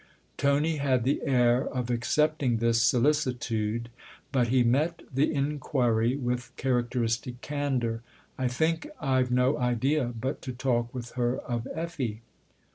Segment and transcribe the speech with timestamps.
[0.45, 3.89] "Tony had the air of accepting this solicitude;
[4.31, 8.01] but he met the inquiry with characteristic candour."
[8.35, 12.23] I think I've no idea but to talk with her of Effie."